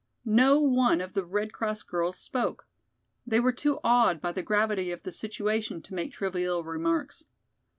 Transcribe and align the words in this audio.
No 0.25 0.59
one 0.59 0.99
of 0.99 1.13
the 1.13 1.23
Red 1.23 1.53
Cross 1.53 1.83
girls 1.83 2.17
spoke. 2.17 2.65
They 3.27 3.39
were 3.39 3.51
too 3.51 3.77
awed 3.83 4.19
by 4.19 4.31
the 4.31 4.41
gravity 4.41 4.89
of 4.89 5.03
the 5.03 5.11
situation 5.11 5.79
to 5.83 5.93
make 5.93 6.11
trivial 6.11 6.63
remarks. 6.63 7.25